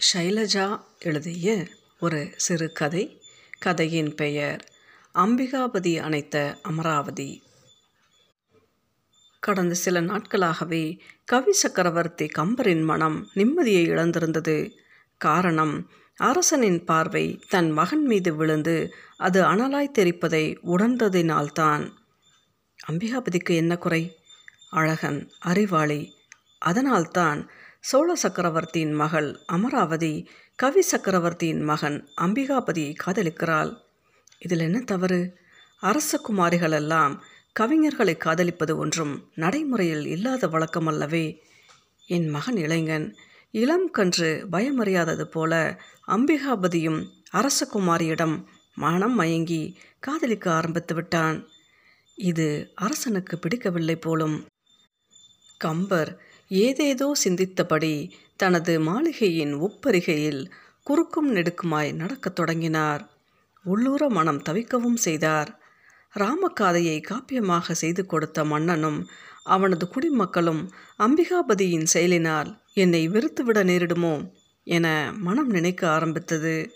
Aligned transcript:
ஷைலஜா 0.00 0.80
எழுதிய 0.98 1.66
ஒரு 2.00 2.32
சிறுகதை 2.36 3.22
கதையின் 3.58 4.14
பெயர் 4.14 4.72
அம்பிகாபதி 5.14 6.00
அணைத்த 6.00 6.58
அமராவதி. 6.62 7.42
கடந்த 9.40 9.74
சில 9.74 10.00
நாட்களாகவே 10.00 11.00
கவி 11.24 11.52
சக்கரவர்த்தி 11.52 12.26
கம்பரின் 12.26 12.84
மனம் 12.84 13.30
நிம்மதியை 13.34 13.84
இழந்திருந்தது. 13.88 14.70
காரணம் 15.18 15.90
அரசனின் 16.16 16.84
பார்வை 16.84 17.40
தன் 17.48 17.70
மகன் 17.70 18.06
மீது 18.06 18.34
விழுந்து 18.34 18.94
அது 19.16 19.42
அனலாய் 19.42 19.94
தெரிப்பதை 19.98 20.56
உணர்ந்ததினால்தான். 20.66 21.92
அம்பிகாபதிக்கு 22.90 23.54
என்ன 23.54 23.76
குறை? 23.76 24.18
அழகன் 24.70 25.30
அறிவாளி 25.38 26.14
அதனால்தான் 26.58 27.50
சோழ 27.82 28.14
சக்கரவர்த்தியின் 28.14 28.92
மகள் 28.92 29.38
அமராவதி 29.46 30.28
கவி 30.56 30.82
சக்கரவர்த்தியின் 30.82 31.60
மகன் 31.60 32.08
அம்பிகாபதியை 32.20 32.94
காதலிக்கிறாள். 33.06 33.76
இதில் 34.38 34.58
என்ன 34.58 34.80
தவறு? 34.80 35.36
அரச 35.80 36.20
குமாரிகளெல்லாம் 36.28 37.18
கவிஞர்களை 37.60 38.16
காதலிப்பது 38.16 38.76
ஒன்றும் 38.76 39.30
நடைமுறையில் 39.34 40.06
இல்லாத 40.06 40.48
வழக்கம் 40.48 40.86
அல்லவே 40.86 41.42
என் 42.06 42.28
மகன் 42.28 42.56
இளைஞன் 42.56 43.16
இளம் 43.50 43.90
கன்று 43.90 44.46
பயமறியாதது 44.52 45.24
போல 45.24 45.80
அம்பிகாபதியும் 46.08 47.00
அரசகுமாரியிடம் 47.32 48.44
மனம் 48.74 49.14
மயங்கி 49.14 49.62
காதலிக்க 50.00 50.52
ஆரம்பித்து 50.52 50.94
விட்டான். 50.94 51.48
இது 52.16 52.72
அரசனுக்கு 52.74 53.38
பிடிக்கவில்லை 53.38 53.96
போலும். 53.96 54.46
கம்பர் 55.58 56.28
ஏதேதோ 56.50 57.12
சிந்தித்தபடி 57.24 58.10
தனது 58.36 58.80
மாளிகையின் 58.80 59.54
உப்பரிகையில் 59.54 60.42
குறுக்கும் 60.82 61.28
நெடுக்குமாய் 61.34 61.90
நடக்கத் 61.92 62.34
தொடங்கினார். 62.34 63.02
உள்ளூர 63.64 64.08
மனம் 64.08 64.42
தவிக்கவும் 64.42 64.98
செய்தார். 65.06 65.50
ராமக்காதையை 66.14 66.96
காப்பியமாக 67.00 67.70
செய்து 67.72 68.06
கொடுத்த 68.06 68.44
மன்னனும் 68.44 69.06
அவனது 69.44 69.84
குடிமக்களும் 69.88 70.62
அம்பிகாபதியின் 70.98 71.86
செயலினால் 71.86 72.50
என்னை 72.74 73.02
வெறுத்துவிட 73.08 73.58
நேரிடுமோ 73.64 74.14
என 74.66 75.12
மனம் 75.18 75.50
நினைக்க 75.50 75.82
ஆரம்பித்தது. 75.90 76.70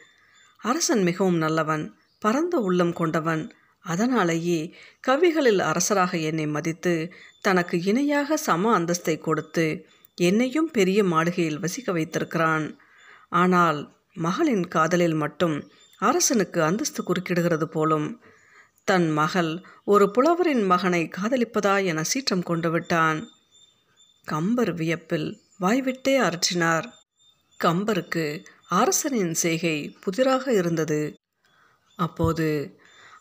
அரசன் 0.61 1.03
மிகவும் 1.03 1.37
நல்லவன் 1.37 1.85
பரந்த 2.19 2.57
உள்ளம் 2.59 2.93
கொண்டவன் 2.93 3.43
அதனாலேயே 3.85 4.61
கவிகளில் 5.07 5.63
அரசராக 5.63 6.13
என்னை 6.21 6.47
மதித்து 6.47 6.95
தனக்கு 7.41 7.77
இணையாக 7.85 8.37
சம 8.37 8.71
அந்தஸ்தை 8.79 9.17
கொடுத்து 9.19 9.67
என்னையும் 10.19 10.71
பெரிய 10.71 11.01
மாளிகையில் 11.05 11.59
வசிக்க 11.59 11.93
வைத்திருக்கிறான். 11.93 12.67
ஆனால் 13.35 13.81
மகளின் 14.17 14.67
காதலில் 14.69 15.15
மட்டும் 15.15 15.57
அரசனுக்கு 16.01 16.61
அந்தஸ்து 16.63 17.01
குறுக்கிடுகிறது 17.03 17.67
போலும் 17.67 18.09
தன் 18.89 19.09
மகள் 19.11 19.53
ஒரு 19.85 20.07
புலவரின் 20.11 20.65
மகனை 20.67 21.03
காதலிப்பதா 21.17 21.75
என 21.85 22.03
சீற்றம் 22.03 22.43
கொண்டு 22.43 22.71
விட்டான். 22.71 23.21
கம்பர் 24.27 24.73
வியப்பில் 24.73 25.29
வாய்விட்டே 25.59 26.15
அரற்றினார். 26.21 26.87
கம்பருக்கு 27.61 28.25
அரசனின் 28.73 29.35
செய்கை 29.35 29.77
புதிராக 30.01 30.45
இருந்தது. 30.53 31.01
அப்போது 31.99 32.49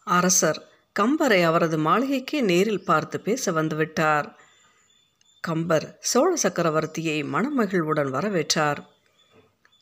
அரசர் 0.04 0.70
கம்பரை 1.00 1.44
அவரது 1.44 1.78
மாளிகைக்கே 1.78 2.42
நேரில் 2.42 2.84
பார்த்து 2.84 3.20
பேச 3.20 3.52
வந்துவிட்டார் 3.52 4.34
கம்பர் 5.40 5.98
சோழ 6.00 6.36
சக்கரவர்த்தியை 6.44 7.24
மணமகிழ்வுடன் 7.24 8.12
வரவேற்றார். 8.12 8.86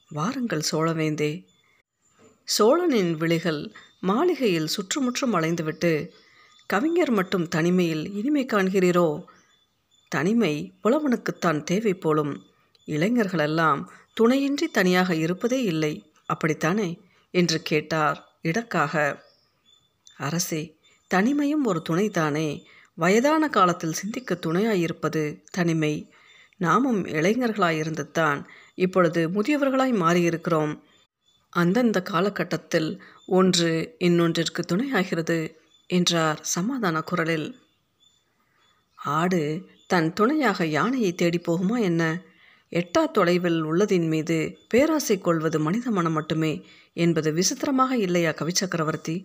வாருங்கள் 0.10 0.62
சோழவேந்தே. 0.72 1.46
சோழனின் 2.44 3.18
விழிகள் 3.18 3.72
மாளிகையில் 4.00 4.68
சுற்றுமுற்றும் 4.68 5.34
அலைந்துவிட்டு 5.34 6.10
கவிஞர் 6.66 7.12
மட்டும் 7.12 7.48
தனிமையில் 7.48 8.14
இனிமை 8.14 8.46
காண்கிறீரோ? 8.46 9.24
தனிமை 10.08 10.74
புலவனுக்குத்தான் 10.84 11.64
தேவை 11.64 11.94
போலும் 11.94 12.44
இளைஞர்களெல்லாம் 12.88 13.86
துணையின்றி 14.14 14.68
தனியாக 14.68 15.16
இருப்பதே 15.16 15.64
இல்லை. 15.64 16.14
அப்படித்தானே? 16.26 17.02
என்று 17.32 17.62
கேட்டார் 17.62 18.38
இடக்காக. 18.42 19.24
அரசே 20.22 20.62
தனிமையும் 21.12 21.64
ஒரு 21.64 21.80
துணைதானே. 21.90 22.50
வயதான 22.98 23.44
காலத்தில் 23.50 23.94
சிந்திக்க 23.94 24.40
துணையாயிருப்பது 24.46 25.22
தனிமை. 25.52 25.94
நாமும் 26.58 27.02
இளைஞர்களாயிருந்து 27.06 28.06
தான் 28.12 28.40
இப்பொழுது 28.76 29.22
முதியவர்களாய் 29.30 29.94
மாறியிருக்கிறோம். 30.04 30.74
அந்தந்த 31.54 32.02
காலகட்டத்தில் 32.02 32.90
ஒன்று 33.30 33.72
இன்னொன்றிற்கு 34.00 34.62
துணையாகிறது 34.68 35.38
என்றார் 35.90 36.40
சமாதான 36.42 37.02
குரலில். 37.02 37.48
ஆடு 38.96 39.42
தன் 39.88 40.10
துணையாக 40.14 40.66
யானையை 40.66 41.12
தேடி 41.14 41.40
போகுமா 41.48 41.78
என்ன? 41.82 42.04
எட்டா 42.72 43.04
தொலைவில் 43.12 43.60
உள்ளதின் 43.66 44.08
மீது 44.08 44.38
பேராசை 44.70 45.18
கொள்வது 45.18 45.60
மனித 45.60 45.92
மனம் 45.92 46.12
மட்டுமே 46.12 46.54
என்பது 46.94 47.30
விசித்திரமாக 47.32 47.98
இல்லையா 47.98 48.32
கவிச்சக்கரவர்த்தி? 48.32 49.16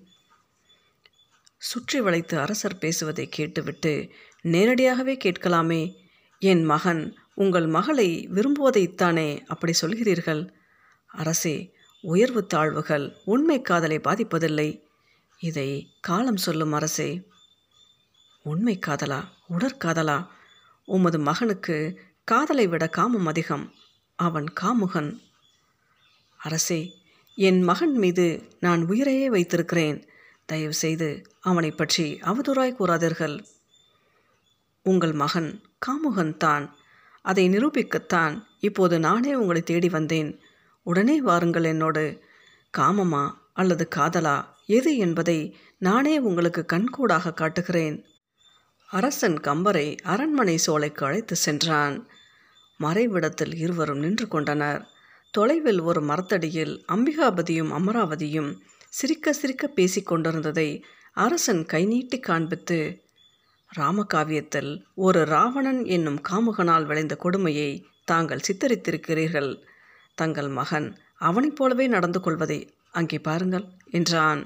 சுற்றி 1.58 2.00
வளைத்து 2.00 2.38
அரசர் 2.38 2.78
பேசுவதை 2.78 3.28
கேட்டுவிட்டு 3.28 4.10
நேரடியாகவே 4.42 5.16
கேட்கலாமே 5.24 5.94
என் 6.38 6.64
மகன் 6.64 7.16
உங்கள் 7.34 7.66
மகளை 7.66 8.28
விரும்புவதைத்தானே 8.34 9.46
அப்படி 9.46 9.72
சொல்கிறீர்கள்? 9.80 10.48
அரசே 11.06 11.72
உயர்வு 12.00 12.46
தாழ்வுகள் 12.46 13.16
உண்மை 13.24 13.62
காதலை 13.62 13.98
பாதிப்பதில்லை. 13.98 14.82
இதை 15.38 15.90
காலம் 16.00 16.36
சொல்லும் 16.36 16.72
அரசே. 16.72 17.22
உண்மை 18.42 18.78
காதலா? 18.86 19.24
உடற்காதலா 19.50 20.26
உமது 20.84 21.18
மகனுக்கு 21.18 22.00
காதலை 22.24 22.66
விட 22.66 22.88
காமம் 22.88 23.26
அதிகம். 23.26 23.74
அவன் 24.14 24.44
காமுகன். 24.60 25.18
அரசே 26.36 26.94
என் 27.34 27.62
மகன் 27.62 27.98
மீது 27.98 28.42
நான் 28.60 28.86
உயிரையே 28.86 29.30
வைத்திருக்கிறேன். 29.30 30.08
தயவு 30.46 30.72
செய்து 30.72 31.22
அவனை 31.40 31.70
பற்றி 31.70 32.18
அவதூறாய் 32.22 32.76
கூறாதீர்கள். 32.78 33.44
உங்கள் 34.82 35.12
மகன் 35.12 35.62
காமுகன் 35.86 36.36
தான். 36.36 36.76
அதை 37.22 37.48
நிரூபிக்கத்தான் 37.48 38.42
இப்போது 38.60 38.98
நானே 38.98 39.34
உங்களை 39.34 39.62
தேடி 39.62 39.88
வந்தேன். 39.88 40.40
உடனே 40.82 41.20
வாருங்கள் 41.20 41.64
என்னோடு. 41.64 42.22
காமமா 42.78 43.24
அல்லது 43.52 43.88
காதலா? 43.96 44.44
எது 44.66 44.96
என்பதை 44.96 45.56
நானே 45.78 46.18
உங்களுக்கு 46.18 46.64
கண்கூடாக 46.64 47.32
காட்டுகிறேன். 47.32 48.04
அரசன் 48.90 49.34
கம்பரை 49.34 49.98
அரண்மனை 50.02 50.56
சோலைக்கு 50.56 51.06
அழைத்து 51.06 51.36
சென்றான். 51.36 52.08
மறைவிடத்தில் 52.80 53.54
இருவரும் 53.56 53.98
நின்று 53.98 54.28
கொண்டனர். 54.28 54.86
தொலைவில் 55.30 55.80
ஒரு 55.80 56.00
மரத்தடியில் 56.02 56.84
அம்பிகாபதியும் 56.92 57.72
அமராவதியும் 57.72 58.50
சிரிக்க 58.92 59.32
சிரிக்க 59.32 59.66
பேசிக் 59.66 60.06
கொண்டிருந்ததை 60.06 60.84
அரசன் 61.12 61.64
கை 61.64 61.84
நீட்டி 61.84 62.18
காண்பித்து 62.18 63.04
ராமகாவியத்தில் 63.76 64.82
ஒரு 64.94 65.24
ராவணன் 65.24 65.84
என்னும் 65.84 66.20
காமுகனால் 66.28 66.84
விளைந்த 66.84 67.16
கொடுமையை 67.16 67.86
தாங்கள் 68.04 68.44
சித்தரித்திருக்கிறீர்கள். 68.48 69.62
தங்கள் 70.14 70.48
மகன் 70.48 70.98
அவனைப் 71.18 71.56
போலவே 71.56 71.86
நடந்து 71.86 72.20
கொள்வதை 72.20 72.74
அங்கே 72.90 73.18
பாருங்கள் 73.18 73.66
என்றான். 73.90 74.42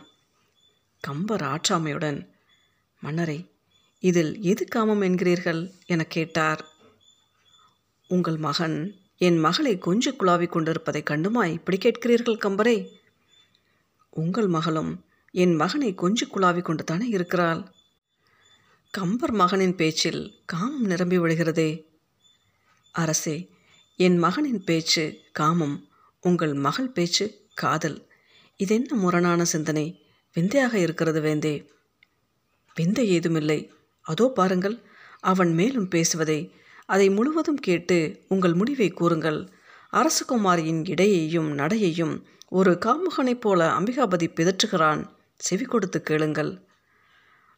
கம்பர் 1.01 1.43
ஆற்றாமையுடன் 1.43 2.28
மன்னரை 3.03 3.39
இதில் 3.99 4.41
எது 4.43 4.65
காமம் 4.65 5.03
என்கிறீர்கள்? 5.03 5.71
என 5.87 6.05
கேட்டார். 6.05 6.65
உங்கள் 8.09 8.37
மகன் 8.37 8.95
என் 9.17 9.39
மகளை 9.39 9.78
கொஞ்சு 9.78 10.11
குழாவிக் 10.11 10.53
கொண்டிருப்பதை 10.53 11.03
கண்டுமா 11.03 11.45
இப்படி 11.47 11.77
கேட்கிறீர்கள் 11.77 12.42
கம்பரே. 12.47 12.77
உங்கள் 14.10 14.47
மகளும் 14.47 15.04
என் 15.30 15.54
மகனை 15.54 15.95
கொஞ்சி 15.95 16.27
குழாவிக் 16.27 16.65
கொண்டு 16.65 16.84
தானே 16.84 17.09
இருக்கிறாள்? 17.09 17.72
கம்பர் 18.91 19.33
மகனின் 19.33 19.74
பேச்சில் 19.74 20.42
காமம் 20.45 20.84
நிரம்பி 20.84 21.18
விடுகிறதே 21.18 21.86
அரசே 22.92 23.51
என் 23.97 24.18
மகனின் 24.18 24.65
பேச்சு 24.65 25.21
காமம் 25.33 25.89
உங்கள் 26.21 26.54
மகள் 26.54 26.91
பேச்சு 26.91 27.48
காதல். 27.54 28.09
இதென்ன 28.57 28.97
முரணான 28.97 29.45
சிந்தனை? 29.45 30.04
விந்தையாக 30.33 30.78
இருக்கிறது 30.78 31.21
வேந்தே. 31.21 31.68
விந்தை 32.74 33.09
ஏதுமில்லை. 33.09 33.72
அதோ 34.01 34.33
பாருங்கள் 34.34 34.83
அவன் 35.21 35.53
மேலும் 35.53 35.89
பேசுவதை. 35.89 36.54
அதை 36.86 37.10
முழுவதும் 37.10 37.56
கேட்டு 37.56 38.24
உங்கள் 38.28 38.54
முடிவை 38.54 38.91
கூறுங்கள். 38.91 39.41
அரசகுமாரியின் 39.92 40.89
இடையையும் 40.91 41.51
நடையையும் 41.53 42.24
ஒரு 42.53 42.79
காமுகனைப் 42.87 43.41
போல 43.41 43.67
அம்பிகாபதி 43.71 44.27
பிதற்றுகிறான். 44.29 45.03
செவி 45.37 45.65
கொடுத்து 45.65 46.03
கேளுங்கள். 46.03 46.51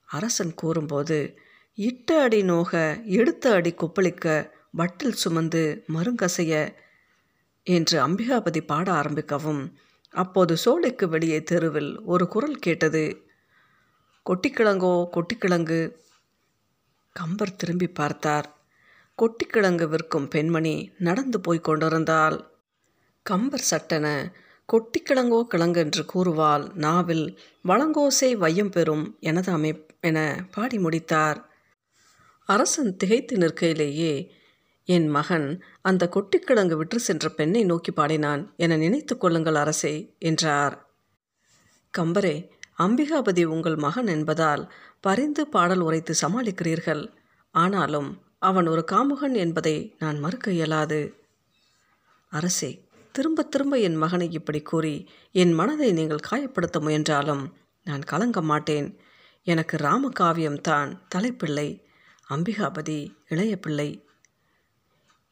அரசன் 0.09 0.55
கூறும்போது 0.55 1.39
இட்ட 1.79 2.23
அடி 2.23 2.43
நோக 2.43 3.01
எடுத்த 3.05 3.53
அடி 3.53 3.75
கொப்பளிக்க 3.75 4.51
வட்டில் 4.77 5.19
சுமந்து 5.23 5.63
மருங்கசைய 5.95 6.75
என்று 7.67 7.97
அம்பிகாபதி 8.07 8.61
பாட 8.67 8.93
ஆரம்பிக்கவும் 8.93 9.63
அப்போது 10.11 10.57
சோலைக்கு 10.57 11.09
வெளியே 11.09 11.43
தெருவில் 11.43 12.01
ஒரு 12.03 12.29
குரல் 12.29 12.59
கேட்டது. 12.59 13.05
கொட்டிக்கிழங்கோ 14.27 14.95
கொட்டிக்கிழங்கு. 15.11 15.81
கம்பர் 17.17 17.57
திரும்பி 17.57 17.89
பார்த்தார். 17.89 18.49
கொட்டிக்கிழங்கு 19.19 19.89
விற்கும் 19.89 20.29
பெண்மணி 20.29 20.75
நடந்து 20.99 21.41
போய் 21.41 21.61
கொண்டிருந்தால் 21.61 22.39
கம்பர் 23.27 23.69
சட்டென 23.71 24.07
கொட்டிக்கிழங்கோ 24.73 25.47
கிழங்கென்று 25.55 26.03
கூறுவாள். 26.15 26.75
நாவில் 26.75 27.39
வளங்கோசை 27.69 28.37
வையம் 28.37 28.71
பெறும் 28.71 29.17
எனது 29.21 29.53
அமைப் 29.53 29.87
என 30.01 30.47
பாடி 30.55 30.79
முடித்தார். 30.79 31.51
அரசன் 32.45 32.97
திகைத்து 32.97 33.37
நிற்கையிலேயே 33.37 34.33
என் 34.85 35.09
மகன் 35.09 35.63
அந்த 35.83 36.09
கொட்டிக்கிழங்கு 36.09 36.77
விற்று 36.77 37.01
சென்ற 37.01 37.29
பெண்ணை 37.29 37.65
நோக்கி 37.65 37.93
பாடினான். 37.93 38.53
என 38.57 38.77
நினைத்து 38.77 39.19
கொள்ளுங்கள் 39.19 39.55
அரசே 39.55 40.15
என்றார். 40.19 40.89
கம்பரே 41.99 42.49
அம்பிகாபதி 42.79 43.45
உங்கள் 43.45 43.77
மகன் 43.77 44.07
என்பதால் 44.07 44.73
பரிந்து 45.01 45.47
பாடல் 45.47 45.81
உரைத்து 45.81 46.15
சமாளிக்கிறீர்கள். 46.23 47.13
ஆனாலும் 47.51 48.23
அவன் 48.39 48.67
ஒரு 48.67 48.85
காமுகன் 48.93 49.35
என்பதை 49.35 49.97
நான் 49.99 50.19
மறுக்க 50.19 50.51
இயலாது. 50.51 51.15
அரசே 52.29 52.91
திரும்ப 53.13 53.43
திரும்ப 53.43 53.79
என் 53.79 53.95
மகனை 53.95 54.33
இப்படி 54.33 54.61
கூறி 54.61 55.11
என் 55.33 55.53
மனதை 55.53 55.93
நீங்கள் 55.93 56.27
காயப்படுத்த 56.31 56.81
முயன்றாலும் 56.81 57.57
நான் 57.85 58.03
கலங்க 58.03 58.43
மாட்டேன். 58.43 59.01
எனக்கு 59.43 59.77
ராமகாவியம்தான் 59.77 60.99
தலைப்பிள்ளை 61.09 61.87
அம்பிகாபதி 62.31 63.15
இளைய 63.29 63.59
பிள்ளை. 63.59 64.07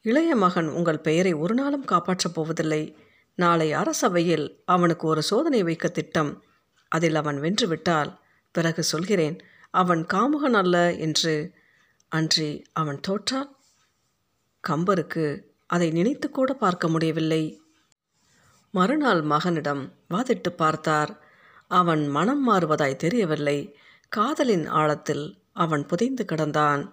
இளைய 0.01 0.35
மகன் 0.35 0.67
உங்கள் 0.67 0.99
பெயரை 0.99 1.33
ஒரு 1.33 1.53
நாளும் 1.53 1.85
காப்பாற்றப் 1.85 2.33
போவதில்லை. 2.33 2.97
நாளை 3.35 3.73
அரசவையில் 3.73 4.55
அவனுக்கு 4.65 5.07
ஒரு 5.07 5.21
சோதனை 5.21 5.63
வைக்க 5.63 5.87
திட்டம். 5.87 6.43
அதில் 6.87 7.15
அவன் 7.15 7.39
வென்றுவிட்டால் 7.39 8.19
பிறகு 8.51 8.83
சொல்கிறேன் 8.83 9.39
அவன் 9.71 10.05
காமுகன் 10.13 10.53
அல்ல 10.53 10.93
என்று. 10.93 11.53
அன்றி 12.07 12.63
அவன் 12.73 12.99
தோற்றால் 12.99 13.55
கம்பருக்கு 14.67 15.41
அதை 15.67 15.91
நினைத்து 15.91 16.29
கூட 16.29 16.53
பார்க்க 16.53 16.87
முடியவில்லை. 16.87 17.61
மறுநாள் 18.73 19.21
மகனிடம் 19.21 19.83
வாதிட்டு 20.09 20.49
பார்த்தார். 20.55 21.11
அவன் 21.71 22.07
மனம் 22.07 22.43
மாறுவதாய் 22.49 22.95
தெரியவில்லை. 22.95 23.75
காதலின் 24.09 24.65
ஆழத்தில் 24.67 25.25
அவன் 25.53 25.85
புதைந்து 25.85 26.25
கிடந்தான். 26.31 26.83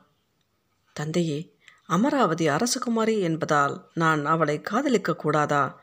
தந்தையே 0.93 1.39
அமராவதி 1.87 2.49
அரசகுமாரி 2.49 3.21
என்பதால் 3.21 3.91
நான் 3.95 4.25
அவளை 4.25 4.61
காதலிக்க 4.61 5.17
கூடாதா? 5.17 5.81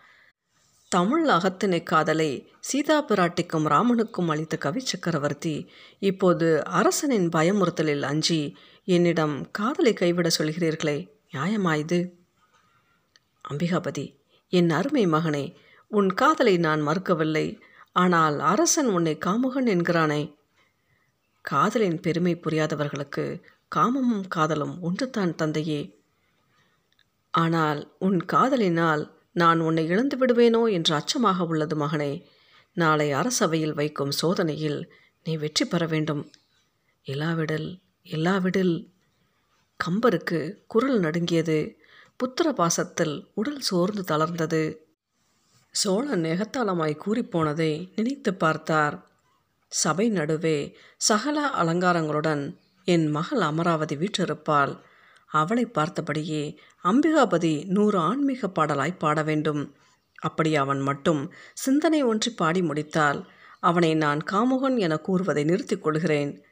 தமிழ் 0.92 1.30
அகத்தினை 1.30 1.84
காதலை 1.84 2.30
சீதா 2.60 3.06
பிராட்டிக்கும் 3.08 3.66
ராமனுக்கும் 3.66 4.30
அளித்த 4.30 4.58
கவி 4.58 4.80
சக்கரவர்த்தி 4.80 5.70
இப்போது 6.00 6.48
அரசனின் 6.72 7.30
பயமுறுத்தலில் 7.30 8.02
அஞ்சி 8.02 8.40
என்னிடம் 8.88 9.52
காதலை 9.52 9.94
கைவிட 9.94 10.30
சொல்கிறீர்களே 10.38 10.98
நியாயமாயுது 11.34 12.00
அம்பிகாபதி 13.46 14.06
என் 14.54 14.70
அருமை 14.70 15.06
மகனே 15.08 15.46
உன் 15.88 16.14
காதலை 16.14 16.58
நான் 16.58 16.82
மறுக்கவில்லை. 16.88 17.60
ஆனால் 17.92 18.40
அரசன் 18.40 18.88
உன்னை 18.88 19.18
காமுகன் 19.26 19.66
என்கிறானே. 19.66 20.36
காதலின் 21.42 22.00
பெருமை 22.00 22.36
புரியாதவர்களுக்கு 22.36 23.42
காமமும் 23.76 24.28
காதலும் 24.28 24.82
ஒன்றுதான் 24.82 25.36
தந்தையே. 25.36 26.04
ஆனால் 27.32 27.96
உன் 28.00 28.26
காதலினால் 28.26 29.14
நான் 29.32 29.60
உன்னை 29.60 29.88
இழந்து 29.88 30.18
விடுவேனோ 30.18 30.72
என்று 30.72 30.96
அச்சமாக 30.96 31.46
உள்ளது 31.46 31.76
மகனே. 31.76 32.24
நாளை 32.74 33.14
அரசவையில் 33.14 33.74
வைக்கும் 33.74 34.12
சோதனையில் 34.12 34.92
நீ 35.24 35.38
வெற்றி 35.38 35.66
பெற 35.66 35.86
வேண்டும். 35.86 36.32
இல்லாவிடில் 37.04 37.82
இல்லாவிடில். 38.04 38.94
கம்பருக்கு 39.80 40.54
குரல் 40.68 41.00
நடுங்கியது. 41.00 41.78
புத்திர 42.24 42.52
பாசத்தில் 42.52 43.32
உடல் 43.34 43.60
சோர்ந்து 43.60 44.04
தளர்ந்தது. 44.04 44.85
சோழன் 45.82 46.22
நெகத்தாளமாய் 46.22 47.02
கூறிப்போனதை 47.06 47.90
நினைத்து 47.96 48.34
பார்த்தார். 48.34 49.08
சபை 49.68 50.10
நடுவே 50.10 50.78
சகல 50.98 51.50
அலங்காரங்களுடன் 51.62 52.58
என் 52.84 53.08
மகள் 53.08 53.42
அமராவதி 53.42 53.96
வீற்றிருப்பாள். 53.96 54.80
அவளை 55.26 55.66
பார்த்தபடியே 55.66 56.58
அம்பிகாபதி 56.84 57.66
நூறு 57.66 57.98
ஆன்மீக 57.98 58.48
பாடலாய் 58.48 58.98
பாட 58.98 59.24
வேண்டும். 59.24 59.76
அப்படி 60.20 60.56
அவன் 60.56 60.80
மட்டும் 60.80 61.34
சிந்தனை 61.54 62.04
ஒன்றி 62.04 62.32
பாடி 62.32 62.62
முடித்தால் 62.62 63.28
அவனை 63.60 63.94
நான் 63.94 64.22
காமுகன் 64.32 64.78
என 64.78 64.98
கூறுவதை 64.98 65.44
நிறுத்திக் 65.44 65.84
கொள்கிறேன். 65.84 66.44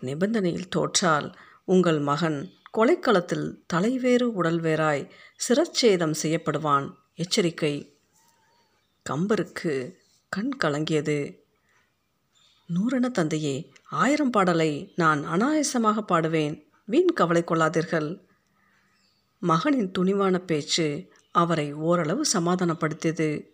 நிபந்தனையில் 0.00 0.68
தோற்றால் 0.68 1.32
உங்கள் 1.64 1.98
மகன் 1.98 2.52
கொலைக்களத்தில் 2.78 3.46
தலைவேறு 3.72 4.26
உடல்வேறாய் 4.40 5.10
சிரச்சேதம் 5.48 6.14
செய்யப்படுவான். 6.22 6.86
எச்சரிக்கை. 7.14 7.74
கம்பருக்கு 9.10 9.94
கண் 10.28 10.50
கலங்கியது. 10.64 11.38
நூறென 12.68 13.10
தந்தையே 13.10 13.72
ஆயிரம் 13.90 14.30
பாடலை 14.30 14.92
நான் 14.96 15.24
அனாயசமாக 15.26 16.04
பாடுவேன். 16.12 16.66
வீண் 16.86 17.06
கவலை 17.06 17.44
கொள்ளாதீர்கள். 17.46 18.20
மகனின் 19.38 19.90
துணிவான 19.98 20.38
பேச்சு 20.38 21.08
அவரை 21.30 21.72
ஓரளவு 21.72 22.24
சமாதானப்படுத்தியது. 22.32 23.46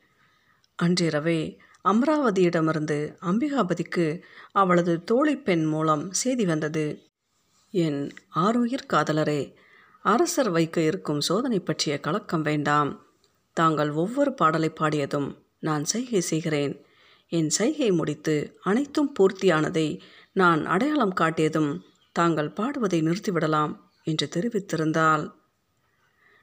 அன்றிரவே 0.76 1.58
அமராவதியிடமிருந்து 1.84 3.16
அம்பிகாபதிக்கு 3.22 4.22
அவளது 4.52 5.04
தோழி 5.04 5.36
பெண் 5.36 5.64
மூலம் 5.64 6.12
செய்தி 6.12 6.44
வந்தது. 6.44 7.02
என் 7.70 8.10
ஆரோயிர் 8.34 8.88
காதலரே 8.92 9.54
அரசர் 10.02 10.50
வைக்க 10.50 10.80
இருக்கும் 10.80 11.20
சோதனை 11.20 11.60
பற்றிய 11.60 12.00
கலக்கம் 12.00 12.42
வேண்டாம். 12.42 13.04
தாங்கள் 13.52 13.90
ஒவ்வொரு 13.90 14.34
பாடலை 14.34 14.70
பாடியதும் 14.70 15.45
நான் 15.58 15.84
சைகை 15.84 16.20
செய்கிறேன். 16.20 16.74
என் 17.28 17.48
சைகை 17.48 17.90
முடித்து 17.90 18.56
அனைத்தும் 18.60 19.14
பூர்த்தியானதை 19.18 20.00
நான் 20.32 20.66
அடையாளம் 20.66 21.14
காட்டியதும் 21.20 21.80
தாங்கள் 22.12 22.52
பாடுவதை 22.52 23.00
நிறுத்திவிடலாம் 23.02 23.72
என்று 24.02 24.28
தெரிவித்திருந்தால் 24.34 25.24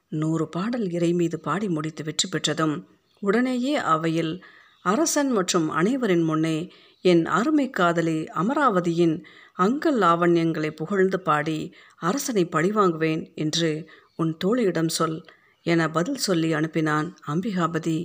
நூறு 0.08 0.48
பாடல் 0.48 0.90
இறை 0.90 1.12
மீது 1.12 1.40
பாடி 1.40 1.68
முடித்து 1.68 2.04
வெற்றி 2.04 2.28
பெற்றதும் 2.28 2.74
உடனேயே 3.18 3.74
அவையில் 3.74 4.44
அரசன் 4.82 5.30
மற்றும் 5.30 5.68
அனைவரின் 5.70 6.22
முன்னே 6.22 6.70
என் 7.00 7.26
அருமை 7.26 7.70
காதலி 7.70 8.24
அமராவதியின் 8.24 9.16
அங்கல் 9.54 9.98
லாவண்யங்களை 9.98 10.70
புகழ்ந்து 10.70 11.20
பாடி 11.20 11.74
அரசனை 11.94 12.44
பழிவாங்குவேன் 12.44 13.22
என்று 13.34 13.88
உன் 14.16 14.36
தோழியிடம் 14.44 14.88
சொல் 14.88 15.24
என 15.62 15.90
பதில் 15.90 16.16
சொல்லி 16.16 16.52
அனுப்பினான் 16.52 17.08
அம்பிகாபதி. 17.26 17.98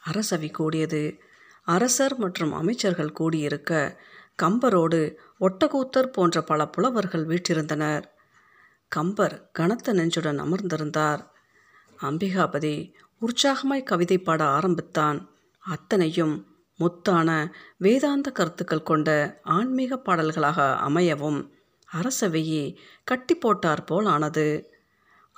அரசவை 0.00 0.50
கூடியது. 0.50 1.20
அரசர் 1.62 2.16
மற்றும் 2.16 2.52
அமைச்சர்கள் 2.52 3.12
கூடியிருக்க 3.12 4.00
கம்பரோடு 4.42 5.14
ஒட்டக்கூத்தர் 5.40 6.06
போன்ற 6.06 6.42
பல 6.42 6.66
புலவர்கள் 6.66 7.26
வீற்றிருந்தனர். 7.26 8.02
கம்பர் 8.88 9.50
கனத்த 9.52 9.92
நெஞ்சுடன் 9.92 10.40
அமர்ந்திருந்தார். 10.40 11.26
அம்பிகாபதி 12.02 12.92
உற்சாகமாய் 13.20 13.82
கவிதை 13.82 14.18
பாட 14.18 14.44
ஆரம்பித்தான். 14.44 15.30
அத்தனையும் 15.58 16.48
முத்தான 16.80 17.52
வேதாந்த 17.76 18.30
கருத்துக்கள் 18.30 18.82
கொண்ட 18.82 19.40
ஆன்மீக 19.42 19.96
பாடல்களாக 19.96 20.78
அமையவும் 20.88 21.50
அரசவையே 21.88 22.76
கட்டி 23.04 23.34
போட்டார் 23.34 23.84
போல் 23.84 24.04
ஆனது 24.04 24.72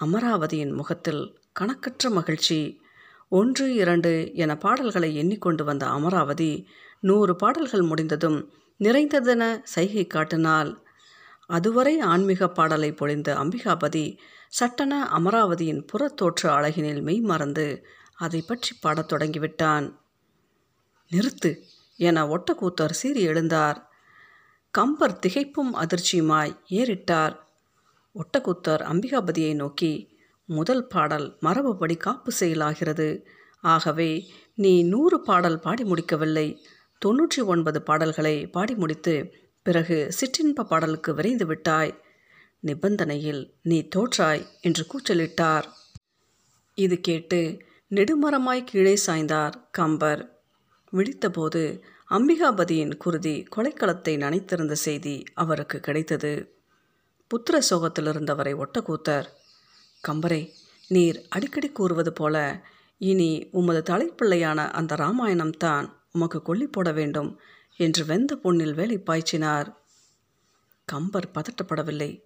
அமராவதியின் 0.04 0.72
முகத்தில் 0.72 1.40
கணக்கற்ற 1.52 2.10
மகிழ்ச்சி 2.10 2.81
ஒன்று 3.32 3.74
இரண்டு 3.74 4.30
என 4.34 4.56
பாடல்களை 4.56 5.14
எண்ணிக்கொண்டு 5.14 5.64
வந்த 5.64 5.86
அமராவதி 5.86 6.66
நூறு 7.00 7.36
பாடல்கள் 7.36 7.82
முடிந்ததும் 7.82 8.52
நிறைந்ததென 8.80 9.60
சைகை 9.62 10.06
காட்டினாள். 10.06 10.84
அதுவரை 11.46 12.00
ஆன்மீக 12.00 12.48
பாடலை 12.48 12.92
பொழிந்த 12.92 13.28
அம்பிகாபதி 13.34 14.16
சட்டன 14.60 14.92
அமராவதியின் 15.18 15.86
புறத்தோற்ற 15.92 16.52
அழகினில் 16.52 17.02
மெய் 17.02 17.20
மறந்து 17.20 17.86
அதை 18.14 18.44
பற்றி 18.46 18.76
பாடத் 18.80 19.12
தொடங்கிவிட்டான். 19.12 19.96
நிறுத்து 21.10 21.62
என 21.96 22.26
ஒட்டக்கூத்தர் 22.26 22.90
சீறி 22.90 23.26
எழுந்தார். 23.26 23.76
கம்பர் 24.70 25.18
திகைப்பும் 25.26 25.72
அதிர்ச்சியுமாய் 25.74 26.54
ஏறிட்டார். 26.68 27.36
ஒட்டக்கூத்தர் 28.14 28.82
அம்பிகாபதியை 28.92 29.54
நோக்கி 29.54 30.11
முதல் 30.58 30.84
பாடல் 30.86 31.26
மரபுபடி 31.40 31.96
காப்பு 31.96 32.30
செயலாகிறது. 32.40 33.08
ஆகவே 33.64 34.10
நீ 34.62 34.72
நூறு 34.82 35.18
பாடல் 35.20 35.58
பாடி 35.58 35.84
முடிக்கவில்லை. 35.84 36.48
தொன்னூற்றி 37.02 37.40
ஒன்பது 37.44 37.78
பாடல்களை 37.82 38.36
பாடி 38.46 38.74
முடித்து 38.74 39.14
பிறகு 39.66 39.98
சிற்றின்ப 40.18 40.64
பாடலுக்கு 40.64 41.10
விரைந்து 41.14 41.46
விட்டாய். 41.46 41.92
நிபந்தனையில் 42.62 43.42
நீ 43.62 43.78
தோற்றாய் 43.96 44.42
என்று 44.60 44.84
கூச்சலிட்டார். 44.90 45.66
இது 46.78 46.96
கேட்டு 47.00 47.40
நெடுமரமாய் 47.90 48.68
கீழே 48.70 48.94
சாய்ந்தார் 49.06 49.56
கம்பர். 49.70 50.22
விழித்தபோது 50.92 51.62
அம்பிகாபதியின் 52.10 52.94
குருதி 52.96 53.36
கொலைக்களத்தை 53.56 54.14
நனைத்திருந்த 54.24 54.74
செய்தி 54.86 55.16
அவருக்கு 55.34 55.78
கிடைத்தது. 55.80 56.32
புத்திர 57.30 57.58
சோகத்திலிருந்தவரை 57.70 58.52
ஒட்டக்கூத்தர் 58.54 59.28
கம்பரே 60.08 60.50
நீர் 60.88 61.26
அடிக்கடி 61.28 61.68
கூறுவது 61.70 62.12
போல 62.12 62.64
இனி 62.98 63.48
உமது 63.50 63.82
தலைப்பிள்ளையான 63.90 64.70
அந்த 64.70 64.94
ராமாயணம்தான் 64.94 65.92
உமக்கு 66.12 66.42
கொல்லி 66.42 66.66
போட 66.66 66.92
வேண்டும் 66.92 67.40
என்று 67.76 68.04
வெந்த 68.04 68.38
பொண்ணில் 68.42 68.74
வேலை 68.74 68.98
பாய்ச்சினார். 68.98 69.68
கம்பர் 70.84 71.30
பதட்டப்படவில்லை. 71.34 72.24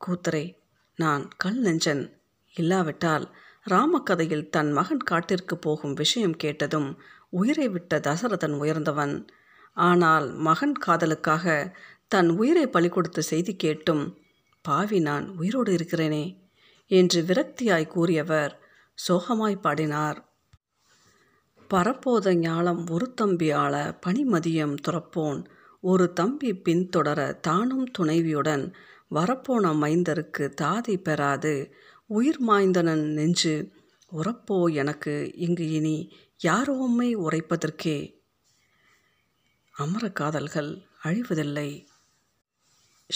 கூத்தரே 0.00 0.54
நான் 0.96 1.28
கல் 1.36 1.62
நெஞ்சன். 1.62 2.12
இல்லாவிட்டால் 2.54 3.34
ராமக்கதையில் 3.66 4.48
தன் 4.48 4.72
மகன் 4.72 5.04
காட்டிற்கு 5.04 5.58
போகும் 5.58 5.92
விஷயம் 5.92 6.36
கேட்டதும் 6.36 6.98
உயிரை 7.30 7.68
விட்ட 7.68 7.98
தசரதன் 7.98 8.56
உயர்ந்தவன். 8.58 9.28
ஆனால் 9.72 10.32
மகன் 10.32 10.76
காதலுக்காக 10.86 11.74
தன் 12.08 12.28
உயிரை 12.30 12.66
பலி 12.66 12.88
கொடுத்த 12.88 13.20
செய்தி 13.20 13.56
கேட்டும் 13.56 14.18
பாவி 14.62 15.00
நான் 15.00 15.28
உயிரோடு 15.36 15.72
இருக்கிறேனே. 15.72 16.24
என்று 16.86 17.22
விரக்தியாய் 17.22 17.86
கூறியவர். 17.86 18.60
சோகமாய் 19.08 19.60
பாடினார். 19.60 20.32
பரப்போத 21.70 22.34
ஞாலம் 22.34 22.90
ஒரு 22.90 23.14
தம்பி 23.14 23.50
ஆள 23.50 23.98
பனிமதியம் 24.06 24.76
துறப்போன். 24.88 25.44
ஒரு 25.80 26.12
தம்பி 26.12 26.54
பின்தொடர 26.54 27.40
தானும் 27.40 27.90
துணைவியுடன் 27.98 28.74
வரப்போன 29.10 29.72
மைந்தருக்கு 29.74 30.54
தாதி 30.62 30.96
பெறாது. 30.96 31.74
உயிர் 32.06 32.48
மாய்ந்தனன் 32.48 33.12
நெஞ்சு 33.12 33.70
உறப்போ 34.12 34.72
எனக்கு 34.72 35.32
இங்கு 35.34 35.70
இனி 35.70 36.12
யாரோம்மை 36.44 37.14
உரைப்பதற்கே? 37.16 38.14
அமர 39.70 40.10
காதல்கள் 40.10 40.82
அழிவதில்லை. 41.04 41.86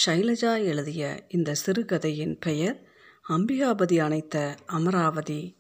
ஷைலஜா 0.07 0.65
எழுதிய 0.65 1.25
இந்த 1.29 1.55
சிறுகதையின் 1.55 2.39
பெயர் 2.39 2.90
அம்பிகாபதி 3.31 3.97
அணைத்த 4.01 4.57
அமராவதி 4.67 5.60